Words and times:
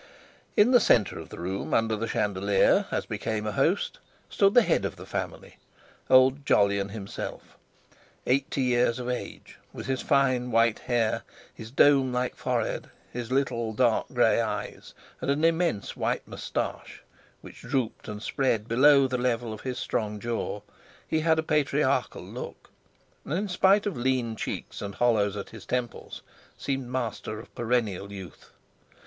In 0.57 0.71
the 0.71 0.79
centre 0.79 1.19
of 1.19 1.29
the 1.29 1.37
room, 1.37 1.75
under 1.75 1.95
the 1.95 2.07
chandelier, 2.07 2.87
as 2.89 3.05
became 3.05 3.45
a 3.45 3.51
host, 3.51 3.99
stood 4.31 4.55
the 4.55 4.63
head 4.63 4.83
of 4.83 4.95
the 4.95 5.05
family, 5.05 5.57
old 6.09 6.43
Jolyon 6.43 6.89
himself. 6.89 7.55
Eighty 8.25 8.61
years 8.63 8.97
of 8.97 9.07
age, 9.07 9.59
with 9.71 9.85
his 9.85 10.01
fine, 10.01 10.49
white 10.49 10.79
hair, 10.79 11.21
his 11.53 11.69
dome 11.69 12.11
like 12.11 12.35
forehead, 12.35 12.89
his 13.13 13.31
little, 13.31 13.73
dark 13.73 14.07
grey 14.07 14.41
eyes, 14.41 14.95
and 15.21 15.29
an 15.29 15.43
immense 15.45 15.95
white 15.95 16.27
moustache, 16.27 17.03
which 17.41 17.61
drooped 17.61 18.07
and 18.07 18.23
spread 18.23 18.67
below 18.67 19.05
the 19.07 19.19
level 19.19 19.53
of 19.53 19.61
his 19.61 19.77
strong 19.77 20.19
jaw, 20.19 20.61
he 21.07 21.19
had 21.19 21.37
a 21.37 21.43
patriarchal 21.43 22.23
look, 22.23 22.71
and 23.23 23.35
in 23.35 23.47
spite 23.47 23.85
of 23.85 23.95
lean 23.95 24.35
cheeks 24.35 24.81
and 24.81 24.95
hollows 24.95 25.37
at 25.37 25.51
his 25.51 25.67
temples, 25.67 26.23
seemed 26.57 26.87
master 26.87 27.39
of 27.39 27.53
perennial 27.53 28.11
youth. 28.11 28.49